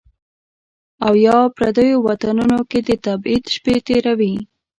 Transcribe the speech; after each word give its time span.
او 1.05 1.13
یا، 1.25 1.37
پردیو 1.57 2.03
وطنونو 2.07 2.59
کې 2.69 2.79
د 2.87 2.89
تبعید 3.05 3.43
شپې 3.55 3.75
تیروي 3.87 4.33